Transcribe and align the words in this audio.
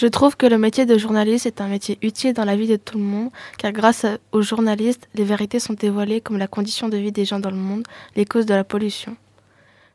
Je 0.00 0.06
trouve 0.06 0.36
que 0.36 0.46
le 0.46 0.58
métier 0.58 0.86
de 0.86 0.96
journaliste 0.96 1.46
est 1.46 1.60
un 1.60 1.66
métier 1.66 1.98
utile 2.02 2.32
dans 2.32 2.44
la 2.44 2.54
vie 2.54 2.68
de 2.68 2.76
tout 2.76 2.98
le 2.98 3.02
monde, 3.02 3.30
car 3.56 3.72
grâce 3.72 4.06
aux 4.30 4.42
journalistes, 4.42 5.08
les 5.16 5.24
vérités 5.24 5.58
sont 5.58 5.72
dévoilées 5.72 6.20
comme 6.20 6.38
la 6.38 6.46
condition 6.46 6.88
de 6.88 6.96
vie 6.96 7.10
des 7.10 7.24
gens 7.24 7.40
dans 7.40 7.50
le 7.50 7.56
monde, 7.56 7.82
les 8.14 8.24
causes 8.24 8.46
de 8.46 8.54
la 8.54 8.62
pollution. 8.62 9.16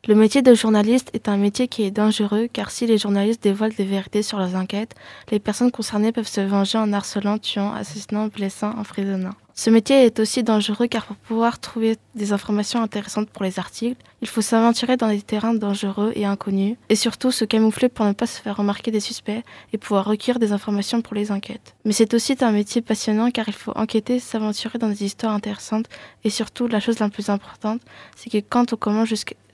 Le 0.06 0.14
métier 0.14 0.42
de 0.42 0.52
journaliste 0.52 1.08
est 1.14 1.30
un 1.30 1.38
métier 1.38 1.66
qui 1.66 1.82
est 1.82 1.90
dangereux 1.90 2.46
car 2.52 2.70
si 2.70 2.86
les 2.86 2.98
journalistes 2.98 3.42
dévoilent 3.42 3.74
des 3.74 3.86
vérités 3.86 4.22
sur 4.22 4.38
leurs 4.38 4.54
enquêtes, 4.54 4.94
les 5.30 5.38
personnes 5.38 5.70
concernées 5.70 6.12
peuvent 6.12 6.28
se 6.28 6.42
venger 6.42 6.76
en 6.76 6.92
harcelant, 6.92 7.38
tuant, 7.38 7.72
assassinant, 7.72 8.28
blessant, 8.28 8.76
emprisonnant. 8.76 9.32
Ce 9.54 9.70
métier 9.70 10.04
est 10.04 10.20
aussi 10.20 10.42
dangereux 10.42 10.88
car 10.88 11.06
pour 11.06 11.16
pouvoir 11.16 11.58
trouver 11.58 11.96
des 12.16 12.34
informations 12.34 12.82
intéressantes 12.82 13.30
pour 13.30 13.44
les 13.44 13.58
articles, 13.58 14.02
il 14.20 14.28
faut 14.28 14.42
s'aventurer 14.42 14.96
dans 14.98 15.08
des 15.08 15.22
terrains 15.22 15.54
dangereux 15.54 16.12
et 16.16 16.26
inconnus, 16.26 16.76
et 16.88 16.96
surtout 16.96 17.30
se 17.30 17.44
camoufler 17.44 17.88
pour 17.88 18.04
ne 18.04 18.12
pas 18.12 18.26
se 18.26 18.40
faire 18.40 18.56
remarquer 18.56 18.90
des 18.90 19.00
suspects 19.00 19.42
et 19.72 19.78
pouvoir 19.78 20.06
recueillir 20.06 20.40
des 20.40 20.52
informations 20.52 21.02
pour 21.02 21.14
les 21.14 21.30
enquêtes. 21.30 21.76
Mais 21.84 21.92
c'est 21.92 22.12
aussi 22.14 22.36
un 22.40 22.50
métier 22.50 22.82
passionnant 22.82 23.30
car 23.30 23.48
il 23.48 23.54
faut 23.54 23.72
enquêter, 23.76 24.18
s'aventurer 24.18 24.78
dans 24.78 24.88
des 24.88 25.04
histoires 25.04 25.32
intéressantes, 25.32 25.86
et 26.24 26.30
surtout 26.30 26.66
la 26.66 26.80
chose 26.80 26.98
la 26.98 27.08
plus 27.08 27.30
importante, 27.30 27.80
c'est 28.16 28.30
que 28.30 28.44
quand 28.46 28.72
on 28.72 28.76
commence 28.76 29.08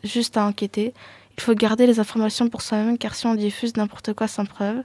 juste 0.05 0.37
à 0.37 0.45
enquêter, 0.45 0.95
il 1.37 1.43
faut 1.43 1.55
garder 1.55 1.87
les 1.87 2.01
informations 2.01 2.49
pour 2.49 2.63
soi-même 2.63 2.99
car 2.99 3.15
si 3.15 3.27
on 3.27 3.35
diffuse 3.35 3.77
n'importe 3.77 4.13
quoi 4.13 4.29
sans 4.29 4.45
preuve, 4.45 4.83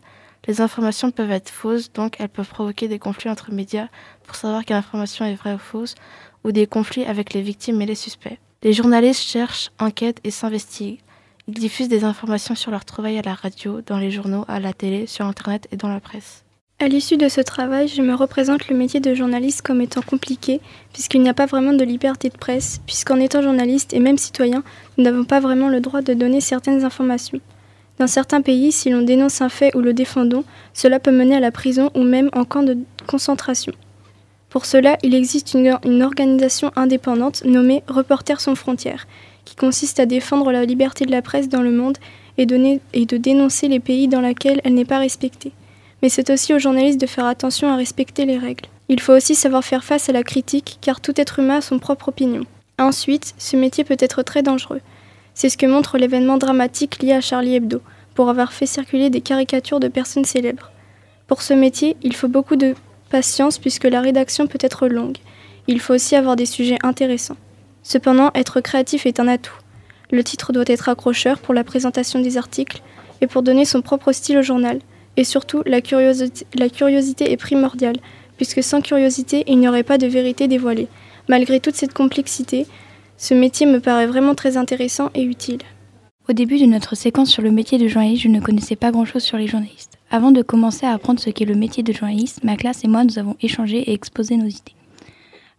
les 0.47 0.61
informations 0.61 1.11
peuvent 1.11 1.31
être 1.31 1.49
fausses, 1.49 1.91
donc 1.91 2.17
elles 2.19 2.29
peuvent 2.29 2.47
provoquer 2.47 2.87
des 2.87 2.99
conflits 2.99 3.29
entre 3.29 3.51
médias 3.51 3.87
pour 4.23 4.35
savoir 4.35 4.63
quelle 4.63 4.77
information 4.77 5.25
est 5.25 5.35
vraie 5.35 5.55
ou 5.55 5.59
fausse, 5.59 5.95
ou 6.43 6.51
des 6.51 6.67
conflits 6.67 7.05
avec 7.05 7.33
les 7.33 7.41
victimes 7.41 7.81
et 7.81 7.85
les 7.85 7.95
suspects. 7.95 8.37
Les 8.61 8.73
journalistes 8.73 9.23
cherchent, 9.23 9.71
enquêtent 9.79 10.21
et 10.23 10.31
s'investiguent. 10.31 10.99
Ils 11.47 11.55
diffusent 11.55 11.89
des 11.89 12.03
informations 12.03 12.55
sur 12.55 12.71
leur 12.71 12.85
travail 12.85 13.17
à 13.17 13.21
la 13.21 13.33
radio, 13.33 13.81
dans 13.81 13.97
les 13.97 14.11
journaux, 14.11 14.45
à 14.47 14.59
la 14.59 14.73
télé, 14.73 15.07
sur 15.07 15.25
Internet 15.25 15.67
et 15.71 15.77
dans 15.77 15.89
la 15.89 15.99
presse. 15.99 16.44
À 16.77 16.89
l'issue 16.89 17.15
de 17.15 17.29
ce 17.29 17.39
travail, 17.39 17.87
je 17.87 18.01
me 18.01 18.13
représente 18.13 18.67
le 18.67 18.75
métier 18.75 18.99
de 18.99 19.13
journaliste 19.13 19.61
comme 19.61 19.79
étant 19.79 20.01
compliqué, 20.01 20.59
puisqu'il 20.91 21.21
n'y 21.21 21.29
a 21.29 21.33
pas 21.33 21.45
vraiment 21.45 21.71
de 21.71 21.85
liberté 21.85 22.27
de 22.27 22.37
presse, 22.37 22.81
puisqu'en 22.85 23.17
étant 23.21 23.41
journaliste 23.41 23.93
et 23.93 23.99
même 23.99 24.17
citoyen, 24.17 24.61
nous 24.97 25.05
n'avons 25.05 25.23
pas 25.23 25.39
vraiment 25.39 25.69
le 25.69 25.79
droit 25.79 26.01
de 26.01 26.13
donner 26.13 26.41
certaines 26.41 26.83
informations. 26.83 27.39
Dans 27.97 28.07
certains 28.07 28.41
pays, 28.41 28.73
si 28.73 28.89
l'on 28.89 29.03
dénonce 29.03 29.41
un 29.41 29.47
fait 29.47 29.73
ou 29.73 29.79
le 29.79 29.93
défendons, 29.93 30.43
cela 30.73 30.99
peut 30.99 31.13
mener 31.13 31.37
à 31.37 31.39
la 31.39 31.51
prison 31.51 31.91
ou 31.95 32.03
même 32.03 32.29
en 32.33 32.43
camp 32.43 32.63
de 32.63 32.77
concentration. 33.07 33.71
Pour 34.49 34.65
cela, 34.65 34.97
il 35.01 35.15
existe 35.15 35.53
une, 35.53 36.03
organisation 36.03 36.73
indépendante 36.75 37.45
nommée 37.45 37.83
Reporters 37.87 38.41
sans 38.41 38.55
frontières, 38.55 39.07
qui 39.45 39.55
consiste 39.55 40.01
à 40.01 40.05
défendre 40.05 40.51
la 40.51 40.65
liberté 40.65 41.05
de 41.05 41.11
la 41.11 41.21
presse 41.21 41.47
dans 41.47 41.61
le 41.61 41.71
monde 41.71 41.97
et, 42.37 42.45
de 42.45 43.17
dénoncer 43.17 43.69
les 43.69 43.79
pays 43.79 44.09
dans 44.09 44.19
lesquels 44.19 44.59
elle 44.65 44.73
n'est 44.73 44.83
pas 44.83 44.99
respectée. 44.99 45.53
Mais 46.05 46.09
c'est 46.09 46.29
aussi 46.29 46.53
aux 46.53 46.59
journalistes 46.59 47.01
de 47.01 47.07
faire 47.07 47.25
attention 47.25 47.67
à 47.67 47.75
respecter 47.75 48.25
les 48.25 48.37
règles. 48.37 48.69
Il 48.89 48.99
faut 48.99 49.13
aussi 49.13 49.33
savoir 49.33 49.63
faire 49.63 49.83
face 49.83 50.07
à 50.07 50.11
la 50.11 50.21
critique, 50.21 50.77
car 50.79 51.01
tout 51.01 51.19
être 51.19 51.39
humain 51.39 51.57
a 51.57 51.61
son 51.61 51.79
propre 51.79 52.09
opinion. 52.09 52.45
Ensuite, 52.77 53.33
ce 53.39 53.57
métier 53.57 53.83
peut 53.83 53.97
être 53.97 54.21
très 54.21 54.43
dangereux. 54.43 54.81
C'est 55.33 55.49
ce 55.49 55.57
que 55.57 55.65
montre 55.65 55.97
l'événement 55.97 56.37
dramatique 56.37 57.01
lié 57.01 57.13
à 57.13 57.21
Charlie 57.21 57.55
Hebdo, 57.55 57.81
pour 58.13 58.29
avoir 58.29 58.53
fait 58.53 58.67
circuler 58.67 59.09
des 59.09 59.21
caricatures 59.21 59.79
de 59.79 59.87
personnes 59.87 60.25
célèbres. 60.25 60.69
Pour 61.25 61.41
ce 61.41 61.55
métier, 61.55 61.97
il 62.03 62.15
faut 62.15 62.27
beaucoup 62.27 62.55
de 62.55 62.75
patience 63.09 63.57
puisque 63.57 63.85
la 63.85 64.01
rédaction 64.01 64.45
peut 64.45 64.59
être 64.61 64.87
longue. 64.87 65.17
Il 65.65 65.79
faut 65.79 65.95
aussi 65.95 66.15
avoir 66.15 66.35
des 66.35 66.45
sujets 66.45 66.77
intéressants. 66.83 67.37
Cependant, 67.81 68.29
être 68.35 68.61
créatif 68.61 69.07
est 69.07 69.19
un 69.19 69.27
atout. 69.27 69.57
Le 70.11 70.23
titre 70.23 70.53
doit 70.53 70.65
être 70.67 70.87
accrocheur 70.87 71.39
pour 71.39 71.55
la 71.55 71.63
présentation 71.63 72.19
des 72.19 72.37
articles 72.37 72.83
et 73.21 73.25
pour 73.25 73.41
donner 73.41 73.65
son 73.65 73.81
propre 73.81 74.11
style 74.11 74.37
au 74.37 74.43
journal. 74.43 74.81
Et 75.17 75.23
surtout, 75.23 75.63
la 75.65 75.81
curiosité, 75.81 77.31
est 77.31 77.37
primordiale, 77.37 77.97
puisque 78.37 78.63
sans 78.63 78.81
curiosité, 78.81 79.43
il 79.47 79.59
n'y 79.59 79.67
aurait 79.67 79.83
pas 79.83 79.97
de 79.97 80.07
vérité 80.07 80.47
dévoilée. 80.47 80.87
Malgré 81.27 81.59
toute 81.59 81.75
cette 81.75 81.93
complexité, 81.93 82.67
ce 83.17 83.33
métier 83.33 83.65
me 83.65 83.79
paraît 83.79 84.07
vraiment 84.07 84.35
très 84.35 84.57
intéressant 84.57 85.09
et 85.15 85.23
utile. 85.23 85.61
Au 86.27 86.33
début 86.33 86.59
de 86.59 86.65
notre 86.65 86.95
séquence 86.95 87.29
sur 87.29 87.43
le 87.43 87.51
métier 87.51 87.77
de 87.77 87.87
journaliste, 87.87 88.23
je 88.23 88.29
ne 88.29 88.39
connaissais 88.39 88.75
pas 88.75 88.91
grand-chose 88.91 89.23
sur 89.23 89.37
les 89.37 89.47
journalistes. 89.47 89.97
Avant 90.09 90.31
de 90.31 90.41
commencer 90.41 90.85
à 90.85 90.91
apprendre 90.91 91.19
ce 91.19 91.29
qu'est 91.29 91.45
le 91.45 91.55
métier 91.55 91.83
de 91.83 91.93
journaliste, 91.93 92.43
ma 92.43 92.55
classe 92.55 92.83
et 92.83 92.87
moi 92.87 93.03
nous 93.03 93.19
avons 93.19 93.35
échangé 93.41 93.77
et 93.77 93.93
exposé 93.93 94.35
nos 94.35 94.47
idées. 94.47 94.75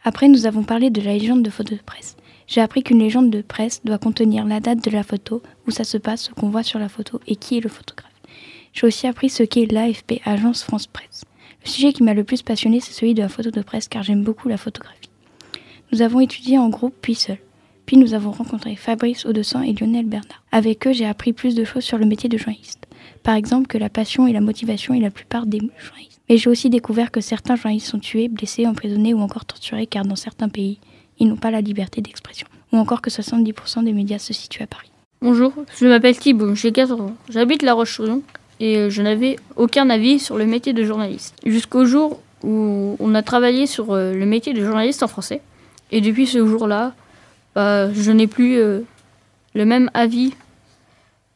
Après, 0.04 0.28
nous 0.28 0.46
avons 0.46 0.62
parlé 0.62 0.90
de 0.90 1.00
la 1.00 1.14
légende 1.14 1.42
de 1.42 1.50
photo 1.50 1.74
de 1.74 1.80
presse. 1.80 2.16
J'ai 2.46 2.60
appris 2.60 2.84
qu'une 2.84 3.00
légende 3.00 3.30
de 3.30 3.42
presse 3.42 3.80
doit 3.84 3.98
contenir 3.98 4.44
la 4.44 4.60
date 4.60 4.84
de 4.84 4.90
la 4.90 5.02
photo, 5.02 5.42
où 5.66 5.72
ça 5.72 5.82
se 5.82 5.98
passe, 5.98 6.22
ce 6.22 6.30
qu'on 6.30 6.48
voit 6.48 6.62
sur 6.62 6.78
la 6.78 6.88
photo 6.88 7.20
et 7.26 7.34
qui 7.34 7.58
est 7.58 7.60
le 7.60 7.68
photographe. 7.68 8.12
J'ai 8.76 8.86
aussi 8.86 9.06
appris 9.06 9.30
ce 9.30 9.42
qu'est 9.42 9.72
l'AFP, 9.72 10.20
Agence 10.26 10.62
France 10.62 10.86
Presse. 10.86 11.24
Le 11.64 11.70
sujet 11.70 11.94
qui 11.94 12.02
m'a 12.02 12.12
le 12.12 12.24
plus 12.24 12.42
passionné, 12.42 12.80
c'est 12.80 12.92
celui 12.92 13.14
de 13.14 13.22
la 13.22 13.30
photo 13.30 13.50
de 13.50 13.62
presse, 13.62 13.88
car 13.88 14.02
j'aime 14.02 14.22
beaucoup 14.22 14.50
la 14.50 14.58
photographie. 14.58 15.08
Nous 15.92 16.02
avons 16.02 16.20
étudié 16.20 16.58
en 16.58 16.68
groupe 16.68 16.94
puis 17.00 17.14
seul. 17.14 17.38
Puis 17.86 17.96
nous 17.96 18.12
avons 18.12 18.32
rencontré 18.32 18.76
Fabrice 18.76 19.24
Audescent 19.24 19.62
et 19.62 19.72
Lionel 19.72 20.04
Bernard. 20.04 20.42
Avec 20.52 20.86
eux, 20.86 20.92
j'ai 20.92 21.06
appris 21.06 21.32
plus 21.32 21.54
de 21.54 21.64
choses 21.64 21.84
sur 21.84 21.96
le 21.96 22.04
métier 22.04 22.28
de 22.28 22.36
journaliste. 22.36 22.86
Par 23.22 23.34
exemple, 23.34 23.66
que 23.66 23.78
la 23.78 23.88
passion 23.88 24.26
et 24.26 24.34
la 24.34 24.42
motivation 24.42 24.92
est 24.92 25.00
la 25.00 25.10
plupart 25.10 25.46
des 25.46 25.60
journalistes. 25.78 26.20
Mais 26.28 26.36
j'ai 26.36 26.50
aussi 26.50 26.68
découvert 26.68 27.10
que 27.10 27.22
certains 27.22 27.56
journalistes 27.56 27.88
sont 27.88 27.98
tués, 27.98 28.28
blessés, 28.28 28.66
emprisonnés 28.66 29.14
ou 29.14 29.20
encore 29.20 29.46
torturés 29.46 29.86
car 29.86 30.04
dans 30.04 30.16
certains 30.16 30.50
pays, 30.50 30.80
ils 31.18 31.28
n'ont 31.28 31.36
pas 31.36 31.50
la 31.50 31.62
liberté 31.62 32.02
d'expression. 32.02 32.46
Ou 32.74 32.76
encore 32.76 33.00
que 33.00 33.08
70% 33.08 33.84
des 33.84 33.94
médias 33.94 34.18
se 34.18 34.34
situent 34.34 34.64
à 34.64 34.66
Paris. 34.66 34.90
Bonjour, 35.22 35.54
je 35.80 35.86
m'appelle 35.86 36.18
Thibault, 36.18 36.54
j'ai 36.54 36.72
4 36.72 37.00
ans. 37.00 37.16
J'habite 37.30 37.62
La 37.62 37.72
Roche-sur-Yon 37.72 38.22
et 38.60 38.78
euh, 38.78 38.90
je 38.90 39.02
n'avais 39.02 39.36
aucun 39.56 39.90
avis 39.90 40.18
sur 40.18 40.36
le 40.36 40.46
métier 40.46 40.72
de 40.72 40.84
journaliste. 40.84 41.34
Jusqu'au 41.44 41.84
jour 41.84 42.20
où 42.42 42.96
on 42.98 43.14
a 43.14 43.22
travaillé 43.22 43.66
sur 43.66 43.92
euh, 43.92 44.14
le 44.14 44.26
métier 44.26 44.52
de 44.52 44.64
journaliste 44.64 45.02
en 45.02 45.08
français. 45.08 45.40
Et 45.90 46.00
depuis 46.00 46.26
ce 46.26 46.44
jour-là, 46.44 46.94
bah, 47.54 47.92
je 47.92 48.10
n'ai 48.12 48.26
plus 48.26 48.56
euh, 48.56 48.80
le 49.54 49.64
même 49.64 49.90
avis. 49.94 50.34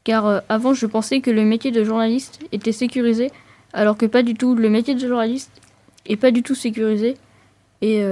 Car 0.04 0.42
avant, 0.48 0.72
je 0.72 0.86
pensais 0.86 1.20
que 1.20 1.30
le 1.30 1.44
métier 1.44 1.70
de 1.70 1.84
journaliste 1.84 2.40
était 2.52 2.72
sécurisé, 2.72 3.30
alors 3.74 3.98
que 3.98 4.06
pas 4.06 4.22
du 4.22 4.34
tout. 4.34 4.54
Le 4.54 4.70
métier 4.70 4.94
de 4.94 5.06
journaliste 5.06 5.50
est 6.06 6.16
pas 6.16 6.30
du 6.30 6.42
tout 6.42 6.54
sécurisé 6.54 7.16
et 7.82 8.02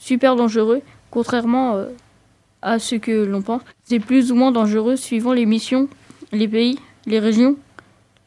super 0.00 0.34
dangereux, 0.34 0.82
contrairement 1.12 1.84
à 2.60 2.80
ce 2.80 2.96
que 2.96 3.24
l'on 3.24 3.40
pense. 3.40 3.62
C'est 3.84 4.00
plus 4.00 4.32
ou 4.32 4.34
moins 4.34 4.50
dangereux 4.50 4.96
suivant 4.96 5.32
les 5.32 5.46
missions, 5.46 5.88
les 6.32 6.48
pays, 6.48 6.76
les 7.06 7.20
régions, 7.20 7.56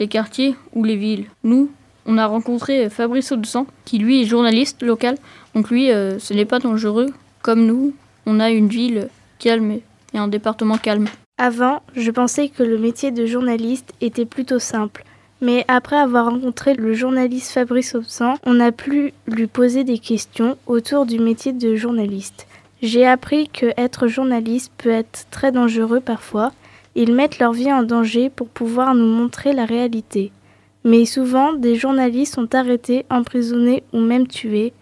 les 0.02 0.08
quartiers 0.08 0.56
ou 0.74 0.84
les 0.84 0.96
villes. 0.96 1.28
Nous, 1.44 1.70
on 2.08 2.18
a 2.18 2.26
rencontré 2.26 2.90
Fabrice 2.90 3.32
Audescent, 3.32 3.68
qui 3.86 4.00
lui 4.00 4.22
est 4.22 4.26
journaliste 4.26 4.82
local. 4.82 5.16
Donc 5.54 5.70
lui, 5.70 5.90
ce 5.90 6.34
n'est 6.34 6.46
pas 6.46 6.58
dangereux. 6.58 7.06
Comme 7.44 7.68
nous, 7.68 7.94
on 8.26 8.40
a 8.40 8.50
une 8.50 8.68
ville 8.68 9.10
calme 9.38 9.72
et 10.14 10.18
un 10.18 10.28
département 10.28 10.78
calme. 10.78 11.08
Avant, 11.38 11.84
je 11.96 12.10
pensais 12.10 12.50
que 12.50 12.64
le 12.64 12.80
métier 12.80 13.12
de 13.12 13.28
journaliste 13.28 13.94
était 14.02 14.26
plutôt 14.26 14.58
simple. 14.58 15.04
Mais 15.40 15.66
après 15.68 15.98
avoir 15.98 16.26
rencontré 16.26 16.74
le 16.74 16.94
journaliste 16.94 17.52
Fabrice 17.52 17.94
Aubsan, 17.94 18.36
on 18.44 18.60
a 18.60 18.72
pu 18.72 19.14
lui 19.28 19.46
poser 19.46 19.84
des 19.84 20.00
questions 20.00 20.58
autour 20.66 21.06
du 21.06 21.20
métier 21.20 21.54
de 21.54 21.76
journaliste. 21.76 22.48
J'ai 22.82 23.06
appris 23.06 23.50
que 23.50 23.68
être 23.78 24.08
journaliste 24.08 24.72
peut 24.80 24.90
être 24.90 25.28
très 25.30 25.52
dangereux 25.52 26.00
parfois. 26.00 26.52
Ils 26.96 27.14
mettent 27.14 27.40
leur 27.40 27.54
vie 27.54 27.72
en 27.72 27.84
danger 27.84 28.30
pour 28.30 28.48
pouvoir 28.48 28.96
nous 28.96 29.06
montrer 29.06 29.54
la 29.54 29.66
réalité. 29.66 30.32
Mais 30.84 31.06
souvent, 31.06 31.54
des 31.54 31.76
journalistes 31.76 32.36
sont 32.36 32.54
arrêtés, 32.56 33.06
emprisonnés 33.10 33.84
ou 33.94 34.00
même 34.00 34.28
tués, 34.28 34.74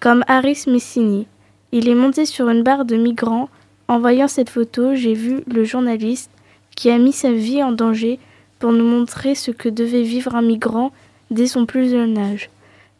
comme 0.00 0.24
Harris 0.26 0.64
Messini. 0.66 1.26
Il 1.70 1.88
est 1.88 1.94
monté 1.94 2.26
sur 2.26 2.48
une 2.48 2.62
barre 2.62 2.84
de 2.84 2.96
migrants 2.96 3.48
en 3.88 3.98
voyant 3.98 4.28
cette 4.28 4.48
photo, 4.48 4.94
j'ai 4.94 5.12
vu 5.12 5.42
le 5.46 5.64
journaliste 5.64 6.30
qui 6.76 6.90
a 6.90 6.98
mis 6.98 7.12
sa 7.12 7.30
vie 7.30 7.62
en 7.62 7.72
danger 7.72 8.18
pour 8.58 8.72
nous 8.72 8.86
montrer 8.86 9.34
ce 9.34 9.50
que 9.50 9.68
devait 9.68 10.02
vivre 10.02 10.34
un 10.34 10.40
migrant 10.40 10.92
dès 11.30 11.46
son 11.46 11.66
plus 11.66 11.90
jeune 11.90 12.16
âge. 12.16 12.48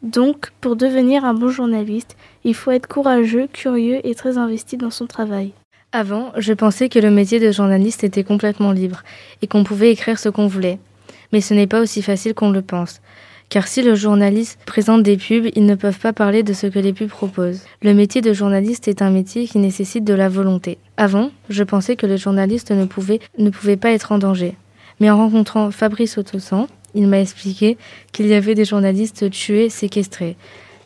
Donc, 0.02 0.50
pour 0.60 0.76
devenir 0.76 1.24
un 1.24 1.34
bon 1.34 1.48
journaliste, 1.48 2.16
il 2.44 2.54
faut 2.54 2.72
être 2.72 2.88
courageux, 2.88 3.46
curieux 3.52 4.06
et 4.06 4.14
très 4.14 4.36
investi 4.36 4.76
dans 4.76 4.90
son 4.90 5.06
travail. 5.06 5.52
Avant, 5.92 6.32
je 6.36 6.52
pensais 6.52 6.88
que 6.88 6.98
le 6.98 7.10
métier 7.10 7.38
de 7.38 7.52
journaliste 7.52 8.02
était 8.02 8.24
complètement 8.24 8.72
libre 8.72 9.02
et 9.42 9.46
qu'on 9.46 9.64
pouvait 9.64 9.92
écrire 9.92 10.18
ce 10.18 10.28
qu'on 10.28 10.46
voulait. 10.46 10.78
Mais 11.32 11.40
ce 11.40 11.54
n'est 11.54 11.66
pas 11.66 11.80
aussi 11.80 12.02
facile 12.02 12.34
qu'on 12.34 12.50
le 12.50 12.62
pense 12.62 13.00
car 13.52 13.68
si 13.68 13.82
le 13.82 13.94
journaliste 13.94 14.58
présente 14.64 15.02
des 15.02 15.18
pubs, 15.18 15.50
ils 15.54 15.66
ne 15.66 15.74
peuvent 15.74 15.98
pas 15.98 16.14
parler 16.14 16.42
de 16.42 16.54
ce 16.54 16.66
que 16.66 16.78
les 16.78 16.94
pubs 16.94 17.10
proposent. 17.10 17.60
Le 17.82 17.92
métier 17.92 18.22
de 18.22 18.32
journaliste 18.32 18.88
est 18.88 19.02
un 19.02 19.10
métier 19.10 19.46
qui 19.46 19.58
nécessite 19.58 20.04
de 20.04 20.14
la 20.14 20.30
volonté. 20.30 20.78
Avant, 20.96 21.30
je 21.50 21.62
pensais 21.62 21.94
que 21.94 22.06
le 22.06 22.16
journaliste 22.16 22.70
ne 22.70 22.86
pouvait 22.86 23.76
pas 23.76 23.90
être 23.90 24.10
en 24.10 24.16
danger. 24.16 24.54
Mais 25.00 25.10
en 25.10 25.18
rencontrant 25.18 25.70
Fabrice 25.70 26.16
Autosan, 26.16 26.66
il 26.94 27.06
m'a 27.08 27.20
expliqué 27.20 27.76
qu'il 28.12 28.26
y 28.26 28.32
avait 28.32 28.54
des 28.54 28.64
journalistes 28.64 29.28
tués, 29.28 29.68
séquestrés, 29.68 30.38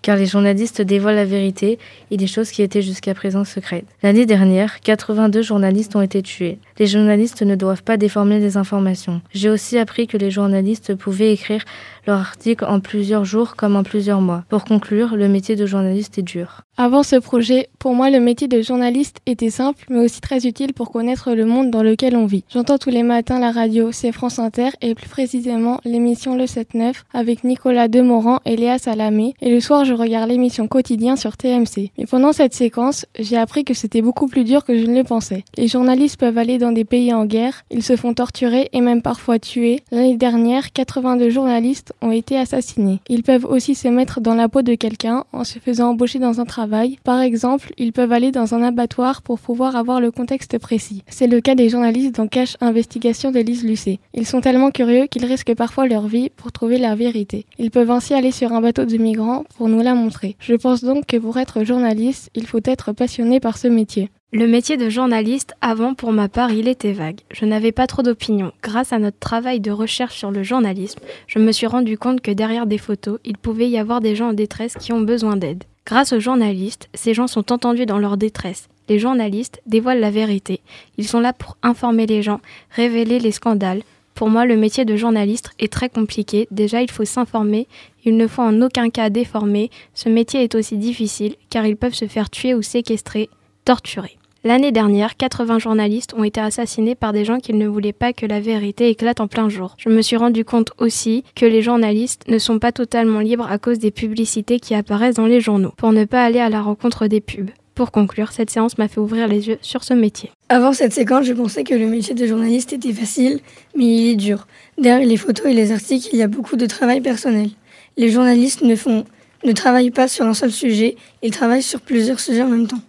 car 0.06 0.16
les 0.16 0.26
journalistes 0.26 0.82
dévoilent 0.82 1.16
la 1.16 1.24
vérité 1.24 1.80
et 2.12 2.16
des 2.16 2.28
choses 2.28 2.52
qui 2.52 2.62
étaient 2.62 2.80
jusqu'à 2.80 3.12
présent 3.12 3.42
secrètes. 3.42 3.86
L'année 4.04 4.24
dernière, 4.24 4.78
82 4.80 5.42
journalistes 5.42 5.96
ont 5.96 6.00
été 6.00 6.22
tués. 6.22 6.60
Les 6.78 6.86
journalistes 6.86 7.42
ne 7.42 7.56
doivent 7.56 7.82
pas 7.82 7.96
déformer 7.96 8.38
les 8.38 8.56
informations. 8.56 9.20
J'ai 9.34 9.50
aussi 9.50 9.78
appris 9.78 10.06
que 10.06 10.16
les 10.16 10.30
journalistes 10.30 10.94
pouvaient 10.94 11.32
écrire 11.32 11.64
leur 12.06 12.20
article 12.20 12.66
en 12.66 12.78
plusieurs 12.78 13.24
jours 13.24 13.56
comme 13.56 13.74
en 13.74 13.82
plusieurs 13.82 14.20
mois. 14.20 14.44
Pour 14.48 14.64
conclure, 14.64 15.16
le 15.16 15.26
métier 15.26 15.56
de 15.56 15.66
journaliste 15.66 16.18
est 16.18 16.22
dur. 16.22 16.62
Avant 16.78 17.02
ce 17.02 17.16
projet, 17.16 17.68
pour 17.78 17.94
moi, 17.94 18.10
le 18.10 18.20
métier 18.20 18.48
de 18.48 18.60
journaliste 18.60 19.16
était 19.24 19.48
simple, 19.48 19.86
mais 19.88 20.04
aussi 20.04 20.20
très 20.20 20.46
utile 20.46 20.74
pour 20.74 20.92
connaître 20.92 21.32
le 21.32 21.46
monde 21.46 21.70
dans 21.70 21.82
lequel 21.82 22.14
on 22.14 22.26
vit. 22.26 22.44
J'entends 22.52 22.76
tous 22.76 22.90
les 22.90 23.02
matins 23.02 23.40
la 23.40 23.50
radio, 23.50 23.92
c'est 23.92 24.12
France 24.12 24.38
Inter, 24.38 24.68
et 24.82 24.94
plus 24.94 25.08
précisément 25.08 25.80
l'émission 25.84 26.36
Le 26.36 26.44
7-9 26.44 26.92
avec 27.14 27.44
Nicolas 27.44 27.88
Demorand 27.88 28.40
et 28.44 28.56
Léa 28.56 28.76
Salamé, 28.78 29.34
et 29.40 29.50
le 29.50 29.60
soir 29.60 29.86
je 29.86 29.94
regarde 29.96 30.30
l'émission 30.30 30.68
Quotidien 30.68 31.16
sur 31.16 31.36
TMC. 31.36 31.90
Mais 31.98 32.06
pendant 32.06 32.32
cette 32.32 32.54
séquence, 32.54 33.06
j'ai 33.18 33.36
appris 33.36 33.64
que 33.64 33.74
c'était 33.74 34.02
beaucoup 34.02 34.28
plus 34.28 34.44
dur 34.44 34.64
que 34.64 34.78
je 34.78 34.86
ne 34.86 34.96
le 34.96 35.04
pensais. 35.04 35.44
Les 35.56 35.68
journalistes 35.68 36.18
peuvent 36.18 36.38
aller 36.38 36.58
dans 36.58 36.72
des 36.72 36.84
pays 36.84 37.12
en 37.12 37.24
guerre, 37.24 37.64
ils 37.70 37.82
se 37.82 37.96
font 37.96 38.14
torturer 38.14 38.68
et 38.72 38.80
même 38.80 39.02
parfois 39.02 39.38
tuer. 39.38 39.80
L'année 39.90 40.16
dernière, 40.16 40.72
82 40.72 41.30
journalistes 41.30 41.92
ont 42.02 42.10
été 42.10 42.38
assassinés. 42.38 43.00
Ils 43.08 43.22
peuvent 43.22 43.44
aussi 43.44 43.74
se 43.74 43.88
mettre 43.88 44.20
dans 44.20 44.34
la 44.34 44.48
peau 44.48 44.62
de 44.62 44.74
quelqu'un 44.74 45.24
en 45.32 45.44
se 45.44 45.58
faisant 45.58 45.90
embaucher 45.90 46.18
dans 46.18 46.40
un 46.40 46.44
travail. 46.44 46.98
Par 47.04 47.20
exemple, 47.20 47.72
ils 47.78 47.92
peuvent 47.92 48.12
aller 48.12 48.30
dans 48.30 48.54
un 48.54 48.62
abattoir 48.62 49.22
pour 49.22 49.38
pouvoir 49.38 49.76
avoir 49.76 50.00
le 50.00 50.10
contexte 50.10 50.58
précis. 50.58 51.02
C'est 51.08 51.26
le 51.26 51.40
cas 51.40 51.54
des 51.54 51.68
journalistes 51.68 52.16
dans 52.16 52.28
Cache 52.28 52.56
Investigation 52.60 53.30
de 53.30 53.40
Lise 53.40 53.64
Lucet. 53.64 53.98
Ils 54.14 54.26
sont 54.26 54.40
tellement 54.40 54.70
curieux 54.70 55.06
qu'ils 55.06 55.24
risquent 55.24 55.54
parfois 55.54 55.86
leur 55.86 56.06
vie 56.06 56.30
pour 56.36 56.52
trouver 56.52 56.78
la 56.78 56.94
vérité. 56.94 57.46
Ils 57.58 57.70
peuvent 57.70 57.90
ainsi 57.90 58.14
aller 58.14 58.32
sur 58.32 58.52
un 58.52 58.60
bateau 58.60 58.84
de 58.84 58.96
migrants 58.96 59.44
pour 59.56 59.68
nous 59.68 59.82
montrer. 59.94 60.36
Je 60.40 60.54
pense 60.54 60.82
donc 60.82 61.06
que 61.06 61.16
pour 61.16 61.36
être 61.38 61.64
journaliste, 61.64 62.30
il 62.34 62.46
faut 62.46 62.60
être 62.64 62.92
passionné 62.92 63.40
par 63.40 63.58
ce 63.58 63.68
métier. 63.68 64.10
Le 64.32 64.46
métier 64.46 64.76
de 64.76 64.90
journaliste, 64.90 65.54
avant 65.60 65.94
pour 65.94 66.12
ma 66.12 66.28
part, 66.28 66.50
il 66.50 66.68
était 66.68 66.92
vague. 66.92 67.20
Je 67.30 67.44
n'avais 67.44 67.72
pas 67.72 67.86
trop 67.86 68.02
d'opinion. 68.02 68.52
Grâce 68.62 68.92
à 68.92 68.98
notre 68.98 69.18
travail 69.18 69.60
de 69.60 69.70
recherche 69.70 70.18
sur 70.18 70.30
le 70.30 70.42
journalisme, 70.42 70.98
je 71.26 71.38
me 71.38 71.52
suis 71.52 71.66
rendu 71.66 71.96
compte 71.96 72.20
que 72.20 72.32
derrière 72.32 72.66
des 72.66 72.78
photos, 72.78 73.20
il 73.24 73.38
pouvait 73.38 73.68
y 73.68 73.78
avoir 73.78 74.00
des 74.00 74.16
gens 74.16 74.30
en 74.30 74.32
détresse 74.32 74.74
qui 74.74 74.92
ont 74.92 75.00
besoin 75.00 75.36
d'aide. 75.36 75.64
Grâce 75.86 76.12
aux 76.12 76.20
journalistes, 76.20 76.88
ces 76.94 77.14
gens 77.14 77.28
sont 77.28 77.52
entendus 77.52 77.86
dans 77.86 78.00
leur 78.00 78.16
détresse. 78.16 78.68
Les 78.88 78.98
journalistes 78.98 79.62
dévoilent 79.66 80.00
la 80.00 80.10
vérité. 80.10 80.60
Ils 80.98 81.06
sont 81.06 81.20
là 81.20 81.32
pour 81.32 81.56
informer 81.62 82.06
les 82.06 82.22
gens, 82.22 82.40
révéler 82.70 83.20
les 83.20 83.32
scandales. 83.32 83.82
Pour 84.16 84.30
moi, 84.30 84.46
le 84.46 84.56
métier 84.56 84.86
de 84.86 84.96
journaliste 84.96 85.50
est 85.58 85.70
très 85.70 85.90
compliqué. 85.90 86.48
Déjà, 86.50 86.80
il 86.80 86.90
faut 86.90 87.04
s'informer. 87.04 87.68
Il 88.02 88.16
ne 88.16 88.26
faut 88.26 88.40
en 88.40 88.62
aucun 88.62 88.88
cas 88.88 89.10
déformer. 89.10 89.70
Ce 89.92 90.08
métier 90.08 90.42
est 90.42 90.54
aussi 90.54 90.78
difficile 90.78 91.36
car 91.50 91.66
ils 91.66 91.76
peuvent 91.76 91.94
se 91.94 92.06
faire 92.06 92.30
tuer 92.30 92.54
ou 92.54 92.62
séquestrer 92.62 93.28
torturés. 93.66 94.16
L'année 94.42 94.72
dernière, 94.72 95.16
80 95.18 95.58
journalistes 95.58 96.14
ont 96.16 96.24
été 96.24 96.40
assassinés 96.40 96.94
par 96.94 97.12
des 97.12 97.26
gens 97.26 97.40
qui 97.40 97.52
ne 97.52 97.66
voulaient 97.68 97.92
pas 97.92 98.14
que 98.14 98.24
la 98.24 98.40
vérité 98.40 98.88
éclate 98.88 99.20
en 99.20 99.26
plein 99.26 99.50
jour. 99.50 99.74
Je 99.76 99.90
me 99.90 100.00
suis 100.00 100.16
rendu 100.16 100.46
compte 100.46 100.72
aussi 100.78 101.22
que 101.34 101.44
les 101.44 101.60
journalistes 101.60 102.26
ne 102.28 102.38
sont 102.38 102.58
pas 102.58 102.72
totalement 102.72 103.20
libres 103.20 103.50
à 103.50 103.58
cause 103.58 103.80
des 103.80 103.90
publicités 103.90 104.60
qui 104.60 104.74
apparaissent 104.74 105.16
dans 105.16 105.26
les 105.26 105.40
journaux, 105.40 105.72
pour 105.76 105.92
ne 105.92 106.04
pas 106.04 106.24
aller 106.24 106.40
à 106.40 106.48
la 106.48 106.62
rencontre 106.62 107.06
des 107.06 107.20
pubs. 107.20 107.50
Pour 107.76 107.92
conclure, 107.92 108.32
cette 108.32 108.48
séance 108.48 108.78
m'a 108.78 108.88
fait 108.88 109.00
ouvrir 109.00 109.28
les 109.28 109.48
yeux 109.48 109.58
sur 109.60 109.84
ce 109.84 109.92
métier. 109.92 110.32
Avant 110.48 110.72
cette 110.72 110.94
séquence, 110.94 111.26
je 111.26 111.34
pensais 111.34 111.62
que 111.62 111.74
le 111.74 111.86
métier 111.86 112.14
de 112.14 112.26
journaliste 112.26 112.72
était 112.72 112.94
facile, 112.94 113.40
mais 113.76 113.84
il 113.84 114.10
est 114.12 114.16
dur. 114.16 114.46
Derrière 114.78 115.06
les 115.06 115.18
photos 115.18 115.44
et 115.44 115.52
les 115.52 115.72
articles, 115.72 116.08
il 116.10 116.18
y 116.18 116.22
a 116.22 116.26
beaucoup 116.26 116.56
de 116.56 116.64
travail 116.64 117.02
personnel. 117.02 117.50
Les 117.98 118.08
journalistes 118.08 118.62
ne 118.62 118.74
font 118.76 119.04
ne 119.44 119.52
travaillent 119.52 119.90
pas 119.90 120.08
sur 120.08 120.24
un 120.24 120.32
seul 120.32 120.50
sujet, 120.50 120.96
ils 121.22 121.30
travaillent 121.30 121.62
sur 121.62 121.82
plusieurs 121.82 122.18
sujets 122.18 122.42
en 122.42 122.48
même 122.48 122.66
temps. 122.66 122.80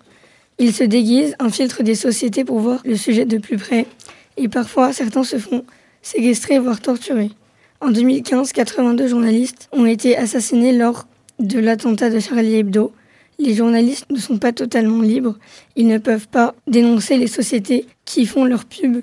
Ils 0.58 0.74
se 0.74 0.86
déguisent, 0.86 1.36
infiltrent 1.38 1.84
des 1.84 1.94
sociétés 1.94 2.46
pour 2.46 2.60
voir 2.60 2.82
le 2.86 2.96
sujet 2.96 3.26
de 3.26 3.38
plus 3.38 3.58
près, 3.58 3.86
et 4.38 4.48
parfois 4.48 4.94
certains 4.94 5.26
se 5.26 5.38
font 5.38 5.66
séquestrer, 6.02 6.60
voire 6.60 6.80
torturer. 6.80 7.30
En 7.82 7.92
2015, 7.92 8.54
82 8.54 9.08
journalistes 9.08 9.68
ont 9.74 9.86
été 9.86 10.18
assassinés 10.18 10.72
lors 10.72 11.08
de 11.40 11.60
l'attentat 11.60 12.10
de 12.10 12.20
Charlie 12.20 12.56
Hebdo. 12.56 12.94
Les 13.40 13.54
journalistes 13.54 14.10
ne 14.10 14.20
sont 14.20 14.38
pas 14.38 14.52
totalement 14.52 15.02
libres, 15.02 15.38
ils 15.76 15.88
ne 15.88 15.98
peuvent 15.98 16.28
pas 16.28 16.56
dénoncer 16.66 17.18
les 17.18 17.28
sociétés 17.28 17.86
qui 18.06 18.26
font 18.26 18.46
leur 18.46 18.66
pub. 18.66 19.02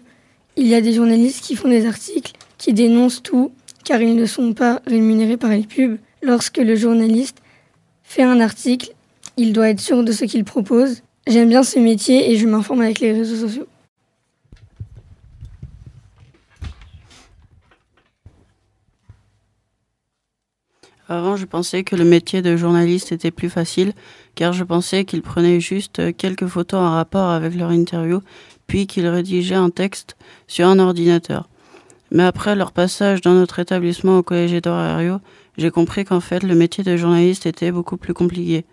Il 0.56 0.66
y 0.66 0.74
a 0.74 0.80
des 0.80 0.92
journalistes 0.92 1.44
qui 1.44 1.56
font 1.56 1.68
des 1.68 1.86
articles, 1.86 2.32
qui 2.58 2.72
dénoncent 2.72 3.22
tout, 3.22 3.52
car 3.84 4.02
ils 4.02 4.16
ne 4.16 4.26
sont 4.26 4.52
pas 4.54 4.82
rémunérés 4.86 5.36
par 5.36 5.50
les 5.50 5.62
pubs. 5.62 5.98
Lorsque 6.22 6.58
le 6.58 6.74
journaliste 6.74 7.38
fait 8.02 8.22
un 8.22 8.40
article, 8.40 8.92
il 9.36 9.52
doit 9.52 9.68
être 9.68 9.80
sûr 9.80 10.02
de 10.02 10.12
ce 10.12 10.24
qu'il 10.24 10.44
propose, 10.44 11.02
J'aime 11.26 11.48
bien 11.48 11.62
ce 11.62 11.78
métier 11.78 12.30
et 12.30 12.36
je 12.36 12.46
m'informe 12.46 12.82
avec 12.82 13.00
les 13.00 13.12
réseaux 13.12 13.48
sociaux. 13.48 13.66
Avant, 21.08 21.36
je 21.36 21.44
pensais 21.44 21.84
que 21.84 21.96
le 21.96 22.04
métier 22.04 22.40
de 22.40 22.56
journaliste 22.56 23.12
était 23.12 23.30
plus 23.30 23.50
facile, 23.50 23.92
car 24.34 24.54
je 24.54 24.64
pensais 24.64 25.04
qu'ils 25.04 25.20
prenaient 25.20 25.60
juste 25.60 26.16
quelques 26.16 26.46
photos 26.46 26.80
en 26.80 26.92
rapport 26.92 27.28
avec 27.28 27.54
leur 27.54 27.70
interview, 27.70 28.20
puis 28.66 28.86
qu'ils 28.86 29.06
rédigeaient 29.06 29.54
un 29.54 29.68
texte 29.68 30.16
sur 30.46 30.66
un 30.66 30.78
ordinateur. 30.78 31.48
Mais 32.10 32.22
après 32.22 32.54
leur 32.54 32.72
passage 32.72 33.20
dans 33.20 33.34
notre 33.34 33.58
établissement 33.58 34.18
au 34.18 34.22
collège 34.22 34.52
Edouard 34.52 35.20
j'ai 35.58 35.70
compris 35.70 36.04
qu'en 36.04 36.20
fait 36.20 36.42
le 36.42 36.54
métier 36.54 36.82
de 36.82 36.96
journaliste 36.96 37.46
était 37.46 37.70
beaucoup 37.70 37.96
plus 37.96 38.14
compliqué 38.14 38.64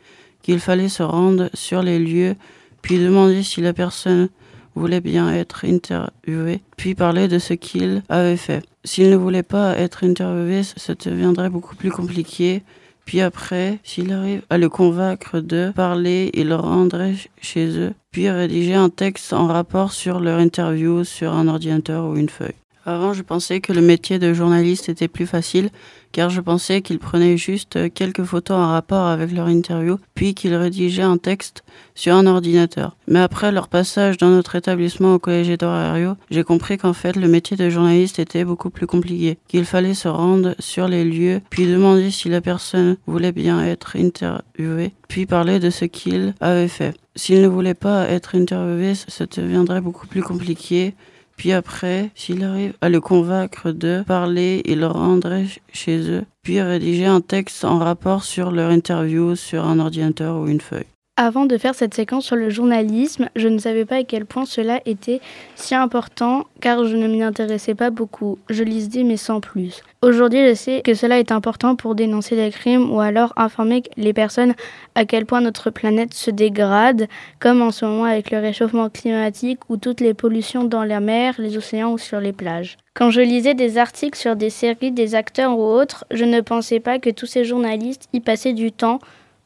qu'il 0.42 0.60
fallait 0.60 0.89
se 0.89 1.04
rendre 1.04 1.50
sur 1.54 1.83
les 1.83 2.00
lieux, 2.00 2.36
puis 2.81 2.98
demander 2.98 3.44
si 3.44 3.62
la 3.62 3.74
personne 3.74 4.30
voulait 4.74 5.01
bien 5.01 5.31
être 5.33 5.66
interviewée, 5.66 6.62
puis 6.78 6.95
parler 6.95 7.28
de 7.28 7.39
ce 7.39 7.54
qu'il 7.54 8.04
avait 8.10 8.38
fait. 8.38 8.63
S'il 8.83 9.10
ne 9.10 9.16
voulait 9.16 9.44
pas 9.44 9.78
être 9.78 10.04
interviewé, 10.04 10.63
ça 10.63 10.95
deviendrait 10.95 11.50
beaucoup 11.50 11.75
plus 11.75 11.92
compliqué. 11.92 12.63
Puis 13.06 13.22
après, 13.22 13.80
s'il 13.83 14.13
arrive 14.13 14.42
à 14.50 14.57
le 14.57 14.69
convaincre 14.69 15.39
de 15.39 15.72
parler, 15.75 16.31
il 16.33 16.50
le 16.50 16.56
rendrait 16.56 17.16
chez 17.42 17.78
eux, 17.78 17.94
puis 18.12 18.30
rédiger 18.30 18.75
un 18.75 18.89
texte 18.89 19.33
en 19.33 19.48
rapport 19.48 19.92
sur 19.92 20.19
leur 20.19 20.39
interview 20.39 21.04
sur 21.04 21.33
un 21.33 21.48
ordinateur 21.48 22.06
ou 22.06 22.16
une 22.16 22.30
feuille. 22.30 22.61
Avant, 22.86 23.13
je 23.13 23.22
pensais 23.22 23.62
que 23.62 23.74
le 23.74 23.81
métier 23.81 24.18
de 24.18 24.33
journaliste 24.33 24.89
était 24.89 25.07
plus 25.07 25.28
facile, 25.28 25.69
car 26.12 26.30
je 26.30 26.42
pensais 26.42 26.81
qu'ils 26.81 26.98
prenaient 27.00 27.38
juste 27.38 27.94
quelques 27.94 28.24
photos 28.24 28.57
en 28.57 28.72
rapport 28.72 29.06
avec 29.06 29.31
leur 29.31 29.48
interview, 29.48 29.98
puis 30.16 30.33
qu'ils 30.33 30.56
rédigeaient 30.56 31.04
un 31.04 31.18
texte 31.18 31.63
sur 31.94 32.16
un 32.16 32.25
ordinateur. 32.25 32.98
Mais 33.07 33.19
après 33.19 33.51
leur 33.51 33.68
passage 33.68 34.18
dans 34.18 34.30
notre 34.30 34.56
établissement 34.56 35.16
au 35.16 35.19
collège 35.19 35.50
Edouard 35.50 35.95
j'ai 36.30 36.44
compris 36.44 36.78
qu'en 36.78 36.94
fait 36.94 37.16
le 37.16 37.28
métier 37.28 37.56
de 37.56 37.69
journaliste 37.69 38.18
était 38.18 38.44
beaucoup 38.45 38.69
plus 38.69 38.88
compliqué, 38.88 39.38
qu'il 39.48 39.66
fallait 39.66 39.94
se 39.94 40.07
rendre 40.07 40.56
sur 40.60 40.88
les 40.88 41.04
lieux, 41.04 41.42
puis 41.50 41.68
demander 41.68 42.10
si 42.10 42.30
la 42.30 42.42
personne 42.42 42.98
voulait 43.06 43.31
bien 43.31 43.63
être 43.63 43.95
interviewée, 43.95 44.94
puis 45.07 45.26
parler 45.28 45.59
de 45.59 45.69
ce 45.69 45.85
qu'il 45.85 46.33
avait 46.42 46.68
fait. 46.68 46.95
S'il 47.16 47.42
ne 47.42 47.47
voulait 47.47 47.73
pas 47.73 48.09
être 48.09 48.35
interviewé, 48.35 48.95
ça 48.95 49.26
deviendrait 49.26 49.81
beaucoup 49.81 50.07
plus 50.07 50.23
compliqué. 50.23 50.95
Puis 51.42 51.54
après, 51.54 52.12
s'il 52.14 52.44
arrive 52.44 52.74
à 52.81 52.90
le 52.90 53.02
convaincre 53.02 53.71
de 53.71 54.04
parler, 54.06 54.62
il 54.66 54.81
le 54.81 54.86
rendrait 54.86 55.48
chez 55.74 55.98
eux, 56.12 56.24
puis 56.44 56.62
rédiger 56.62 57.07
un 57.07 57.19
texte 57.19 57.66
en 57.66 57.80
rapport 57.80 58.24
sur 58.24 58.52
leur 58.52 58.69
interview 58.69 59.36
sur 59.36 59.66
un 59.66 59.80
ordinateur 59.80 60.38
ou 60.38 60.48
une 60.48 60.62
feuille. 60.62 60.91
Avant 61.23 61.45
de 61.45 61.57
faire 61.59 61.75
cette 61.75 61.94
séquence 61.94 62.25
sur 62.25 62.37
le 62.37 62.49
journalisme, 62.49 63.30
je 63.35 63.47
ne 63.47 63.59
savais 63.59 63.85
pas 63.85 63.97
à 63.97 64.03
quel 64.03 64.25
point 64.25 64.45
cela 64.45 64.80
était 64.85 65.19
si 65.56 65.75
important 65.75 66.45
car 66.61 66.85
je 66.85 66.95
ne 66.95 67.07
m'y 67.07 67.21
intéressais 67.21 67.75
pas 67.75 67.91
beaucoup. 67.91 68.39
Je 68.49 68.63
lisais 68.63 69.03
mais 69.03 69.18
sans 69.18 69.39
plus. 69.39 69.83
Aujourd'hui, 70.01 70.47
je 70.47 70.56
sais 70.56 70.81
que 70.83 70.95
cela 70.95 71.19
est 71.19 71.31
important 71.31 71.75
pour 71.75 71.94
dénoncer 71.94 72.35
les 72.35 72.49
crimes 72.49 72.91
ou 72.91 73.01
alors 73.01 73.33
informer 73.35 73.83
les 73.97 74.13
personnes 74.13 74.56
à 74.95 75.06
quel 75.06 75.27
point 75.27 75.41
notre 75.41 75.69
planète 75.69 76.15
se 76.15 76.31
dégrade, 76.31 77.07
comme 77.39 77.61
en 77.61 77.69
ce 77.69 77.85
moment 77.85 78.06
avec 78.06 78.31
le 78.31 78.39
réchauffement 78.39 78.89
climatique 78.89 79.59
ou 79.69 79.77
toutes 79.77 80.01
les 80.01 80.15
pollutions 80.15 80.63
dans 80.63 80.85
la 80.85 81.01
mer, 81.01 81.35
les 81.37 81.56
océans 81.56 81.91
ou 81.91 81.99
sur 81.99 82.19
les 82.19 82.33
plages. 82.33 82.77
Quand 82.95 83.11
je 83.11 83.21
lisais 83.21 83.53
des 83.53 83.77
articles 83.77 84.18
sur 84.18 84.35
des 84.35 84.49
séries, 84.49 84.91
des 84.91 85.13
acteurs 85.13 85.56
ou 85.56 85.61
autres, 85.61 86.03
je 86.09 86.25
ne 86.25 86.41
pensais 86.41 86.80
pas 86.80 86.97
que 86.97 87.11
tous 87.11 87.27
ces 87.27 87.45
journalistes 87.45 88.09
y 88.11 88.21
passaient 88.21 88.53
du 88.53 88.71
temps 88.71 88.99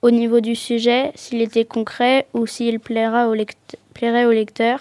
au 0.05 0.11
niveau 0.11 0.39
du 0.39 0.53
sujet, 0.53 1.11
s'il 1.15 1.41
était 1.41 1.65
concret 1.65 2.27
ou 2.35 2.45
s'il 2.45 2.79
plairait 2.79 3.25
au 3.25 3.33
lecteur, 4.31 4.79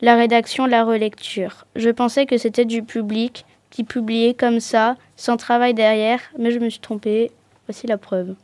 la 0.00 0.14
rédaction, 0.14 0.66
la 0.66 0.84
relecture. 0.84 1.66
Je 1.74 1.90
pensais 1.90 2.26
que 2.26 2.38
c'était 2.38 2.64
du 2.64 2.84
public 2.84 3.44
qui 3.70 3.82
publiait 3.82 4.34
comme 4.34 4.60
ça, 4.60 4.94
sans 5.16 5.36
travail 5.36 5.74
derrière, 5.74 6.20
mais 6.38 6.52
je 6.52 6.60
me 6.60 6.70
suis 6.70 6.78
trompée. 6.78 7.32
Voici 7.66 7.88
la 7.88 7.98
preuve. 7.98 8.36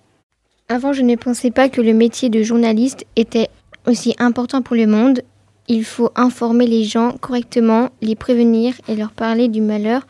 Avant, 0.69 0.93
je 0.93 1.03
ne 1.03 1.15
pensais 1.15 1.53
pas 1.53 1.69
que 1.69 1.81
le 1.81 1.95
métier 1.95 2.31
de 2.31 2.43
journaliste 2.43 3.07
était 3.15 3.49
aussi 3.87 4.17
important 4.19 4.61
pour 4.61 4.75
le 4.75 4.89
monde. 4.89 5.23
Il 5.69 5.85
faut 5.85 6.11
informer 6.17 6.67
les 6.67 6.83
gens 6.83 7.13
correctement, 7.13 7.91
les 8.01 8.17
prévenir 8.17 8.75
et 8.89 8.97
leur 8.97 9.13
parler 9.13 9.47
du 9.47 9.61
malheur 9.61 10.05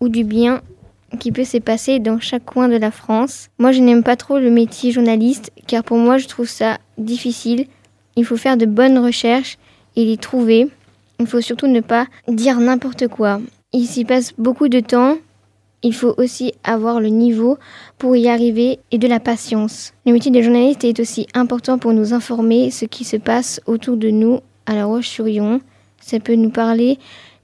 ou 0.00 0.10
du 0.10 0.24
bien 0.24 0.60
qui 1.14 1.32
peut 1.32 1.44
se 1.44 1.58
passer 1.58 1.98
dans 1.98 2.20
chaque 2.20 2.44
coin 2.44 2.68
de 2.68 2.76
la 2.76 2.90
France. 2.90 3.48
Moi, 3.58 3.72
je 3.72 3.80
n'aime 3.80 4.02
pas 4.02 4.16
trop 4.16 4.38
le 4.38 4.50
métier 4.50 4.92
journaliste 4.92 5.50
car 5.66 5.84
pour 5.84 5.98
moi, 5.98 6.18
je 6.18 6.28
trouve 6.28 6.48
ça 6.48 6.78
difficile. 6.98 7.66
Il 8.16 8.24
faut 8.24 8.36
faire 8.36 8.56
de 8.56 8.66
bonnes 8.66 8.98
recherches 8.98 9.58
et 9.96 10.04
les 10.04 10.16
trouver. 10.16 10.68
Il 11.20 11.26
faut 11.26 11.40
surtout 11.40 11.66
ne 11.66 11.80
pas 11.80 12.06
dire 12.28 12.58
n'importe 12.60 13.08
quoi. 13.08 13.40
Il 13.72 13.86
s'y 13.86 14.04
passe 14.04 14.32
beaucoup 14.38 14.68
de 14.68 14.80
temps. 14.80 15.16
Il 15.82 15.94
faut 15.94 16.14
aussi 16.16 16.52
avoir 16.64 17.00
le 17.00 17.08
niveau 17.08 17.58
pour 17.98 18.16
y 18.16 18.28
arriver 18.28 18.78
et 18.90 18.98
de 18.98 19.06
la 19.06 19.20
patience. 19.20 19.92
Le 20.06 20.12
métier 20.12 20.30
de 20.30 20.40
journaliste 20.40 20.84
est 20.84 20.98
aussi 20.98 21.26
important 21.34 21.78
pour 21.78 21.92
nous 21.92 22.14
informer 22.14 22.70
ce 22.70 22.86
qui 22.86 23.04
se 23.04 23.16
passe 23.16 23.60
autour 23.66 23.96
de 23.96 24.10
nous 24.10 24.40
à 24.66 24.74
La 24.74 24.86
Roche-sur-Yon. 24.86 25.60
Ça 26.00 26.20
peut 26.20 26.36
nous 26.36 26.50
parler 26.50 26.98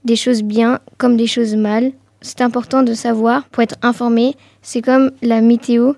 des 0.05 0.15
choses 0.15 0.41
bien 0.41 0.79
comme 0.97 1.17
des 1.17 1.27
choses 1.27 1.55
mal. 1.55 1.91
C'est 2.21 2.41
important 2.41 2.83
de 2.83 2.93
savoir 2.93 3.45
pour 3.49 3.63
être 3.63 3.77
informé. 3.81 4.35
C'est 4.61 4.81
comme 4.81 5.11
la 5.21 5.41
météo. 5.41 5.93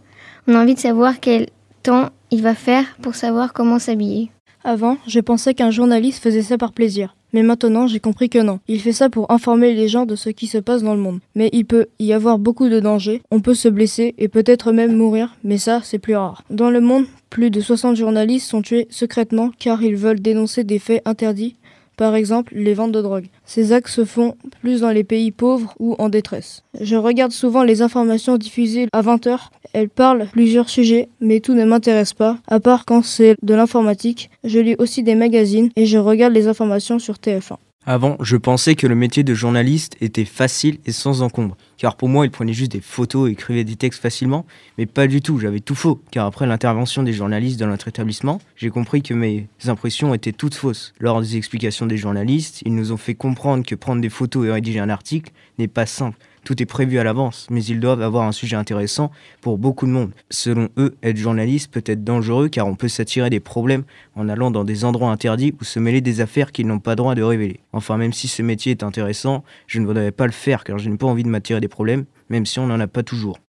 On 0.48 0.56
a 0.56 0.62
envie 0.62 0.74
de 0.74 0.80
savoir 0.80 1.20
quel 1.20 1.48
temps 1.84 2.10
il 2.32 2.42
va 2.42 2.56
faire 2.56 2.86
pour 3.02 3.16
savoir 3.16 3.52
comment 3.52 3.78
s'habiller. 3.78 4.32
Avant, 4.64 4.98
je 5.06 5.20
pensais 5.20 5.54
qu'un 5.54 5.72
journaliste 5.72 6.24
faisait 6.24 6.42
ça 6.42 6.58
par 6.58 6.72
plaisir. 6.72 7.16
Mais 7.34 7.44
maintenant, 7.44 7.88
j'ai 7.88 8.00
compris 8.00 8.30
que 8.30 8.40
non. 8.40 8.60
Il 8.68 8.80
fait 8.80 8.94
ça 8.94 9.10
pour 9.10 9.32
informer 9.32 9.74
les 9.74 9.88
gens 9.88 10.06
de 10.06 10.16
ce 10.16 10.30
qui 10.30 10.48
se 10.48 10.60
passe 10.60 10.84
dans 10.84 10.94
le 10.94 11.02
monde. 11.02 11.20
Mais 11.36 11.50
il 11.52 11.66
peut 11.66 11.88
y 12.00 12.14
avoir 12.14 12.40
beaucoup 12.40 12.70
de 12.70 12.80
dangers. 12.80 13.22
On 13.32 13.42
peut 13.42 13.56
se 13.56 13.68
blesser 13.68 14.14
et 14.18 14.28
peut-être 14.28 14.72
même 14.72 14.96
mourir, 14.96 15.36
mais 15.44 15.58
ça, 15.58 15.82
c'est 15.84 16.00
plus 16.00 16.16
rare. 16.16 16.44
Dans 16.50 16.70
le 16.70 16.80
monde, 16.80 17.06
plus 17.30 17.50
de 17.50 17.60
60 17.60 17.96
journalistes 17.96 18.48
sont 18.48 18.62
tués 18.62 18.88
secrètement 18.92 19.52
car 19.58 19.82
ils 19.82 19.96
veulent 19.96 20.20
dénoncer 20.20 20.64
des 20.64 20.78
faits 20.80 21.02
interdits 21.06 21.56
par 21.98 22.16
exemple 22.16 22.54
les 22.56 22.74
ventes 22.74 22.92
de 22.92 23.02
drogue. 23.02 23.28
Ces 23.46 23.74
actes 23.74 23.90
se 23.90 24.06
font 24.06 24.36
plus 24.62 24.82
dans 24.82 24.92
les 24.92 25.04
pays 25.04 25.32
pauvres 25.32 25.74
ou 25.80 25.96
en 26.00 26.10
détresse. 26.10 26.64
Je 26.80 26.96
regarde 26.96 27.32
souvent 27.32 27.64
les 27.64 27.82
informations 27.82 28.38
diffusées 28.38 28.88
à 28.94 29.02
20h. 29.02 29.50
Elles 29.74 29.90
parlent 29.90 30.28
plusieurs 30.32 30.70
sujets, 30.70 31.10
mais 31.20 31.40
tout 31.40 31.54
ne 31.54 31.66
m'intéresse 31.66 32.14
pas, 32.14 32.38
à 32.48 32.60
part 32.60 32.86
quand 32.86 33.04
c'est 33.04 33.36
de 33.42 33.54
l'informatique. 33.54 34.30
Je 34.44 34.60
lis 34.60 34.76
aussi 34.78 35.04
des 35.04 35.16
magazines 35.16 35.70
et 35.76 35.86
je 35.86 35.98
regarde 35.98 36.34
les 36.34 36.48
informations 36.48 37.00
sur 37.00 37.16
TF1. 37.16 37.58
Avant, 37.86 38.16
je 38.22 38.38
pensais 38.38 38.76
que 38.76 38.88
le 38.88 38.96
métier 38.96 39.24
de 39.24 39.34
journaliste 39.34 39.98
était 40.00 40.24
facile 40.24 40.78
et 40.86 40.94
sans 40.94 41.22
encombre, 41.22 41.58
car 41.78 41.98
pour 41.98 42.08
moi, 42.08 42.24
il 42.24 42.32
prenait 42.32 42.54
juste 42.54 42.72
des 42.72 42.80
photos 42.80 43.28
et 43.28 43.34
écrivait 43.34 43.66
des 43.66 43.76
textes 43.76 44.02
facilement, 44.02 44.46
mais 44.78 44.86
pas 44.86 45.06
du 45.06 45.22
tout, 45.22 45.38
j'avais 45.38 45.60
tout 45.60 45.76
faux, 45.76 46.02
car 46.10 46.26
après 46.26 46.48
l'intervention 46.48 47.04
des 47.04 47.12
journalistes 47.12 47.60
dans 47.60 47.68
notre 47.68 47.90
établissement, 47.90 48.40
j'ai 48.56 48.70
compris 48.70 49.02
que 49.02 49.14
mes 49.14 49.50
impressions 49.66 50.14
étaient 50.14 50.32
toutes 50.32 50.56
fausses. 50.56 50.94
Lors 51.02 51.20
des 51.20 51.36
explications 51.36 51.86
des 51.86 51.98
journalistes, 51.98 52.62
ils 52.66 52.74
nous 52.74 52.94
ont 52.94 52.98
fait 52.98 53.16
comprendre 53.16 53.66
que 53.66 53.76
prendre 53.76 54.02
des 54.02 54.10
photos 54.10 54.48
et 54.48 54.52
rédiger 54.54 54.80
un 54.80 54.90
article 54.90 55.34
n'est 55.60 55.68
pas 55.68 55.86
simple, 55.86 56.18
tout 56.44 56.62
est 56.62 56.66
prévu 56.66 57.00
à 57.00 57.04
l'avance, 57.04 57.48
mais 57.50 57.64
ils 57.64 57.80
doivent 57.80 58.02
avoir 58.02 58.28
un 58.28 58.32
sujet 58.32 58.56
intéressant 58.56 59.12
pour 59.42 59.58
beaucoup 59.58 59.86
de 59.86 59.92
monde. 59.92 60.12
Selon 60.30 60.70
eux, 60.78 60.96
être 61.04 61.18
journaliste 61.18 61.72
peut 61.72 61.84
être 61.86 62.04
dangereux 62.04 62.50
car 62.50 62.68
on 62.68 62.76
peut 62.76 62.88
s'attirer 62.88 63.30
des 63.30 63.40
problèmes 63.40 63.84
en 64.16 64.30
allant 64.30 64.52
dans 64.52 64.64
des 64.64 64.86
endroits 64.86 65.12
interdits 65.12 65.54
ou 65.60 65.64
se 65.64 65.80
mêler 65.80 66.02
des 66.02 66.22
affaires 66.22 66.52
qu'ils 66.52 66.68
n'ont 66.68 66.80
pas 66.80 66.96
droit 66.96 67.16
de 67.16 67.24
révéler. 67.24 67.60
Enfin, 67.72 67.98
même 67.98 68.14
si 68.14 68.28
ce 68.28 68.42
métier 68.42 68.72
est 68.72 68.84
intéressant, 68.84 69.44
je 69.68 69.80
ne 69.80 69.86
voudrais 69.86 70.12
pas 70.12 70.26
le 70.26 70.32
faire 70.32 70.64
car 70.64 70.78
je 70.78 70.90
n'ai 70.90 70.98
pas 70.98 71.08
envie 71.08 71.24
de 71.24 71.30
m'attirer 71.30 71.62
des 71.62 71.68
problèmes, 71.68 72.06
même 72.30 72.46
si 72.46 72.60
on 72.60 72.68
n'en 72.68 72.80
a 72.80 72.88
pas 72.88 73.04
toujours. 73.04 73.40